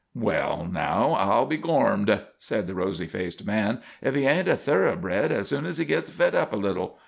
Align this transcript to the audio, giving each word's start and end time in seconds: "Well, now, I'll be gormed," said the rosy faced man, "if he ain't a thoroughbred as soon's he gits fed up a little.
"Well, 0.15 0.65
now, 0.67 1.11
I'll 1.11 1.45
be 1.45 1.57
gormed," 1.57 2.21
said 2.39 2.65
the 2.65 2.73
rosy 2.73 3.05
faced 3.05 3.45
man, 3.45 3.81
"if 4.01 4.15
he 4.15 4.25
ain't 4.25 4.47
a 4.47 4.57
thoroughbred 4.57 5.31
as 5.31 5.49
soon's 5.49 5.77
he 5.77 5.85
gits 5.85 6.09
fed 6.09 6.33
up 6.33 6.51
a 6.51 6.55
little. 6.55 6.97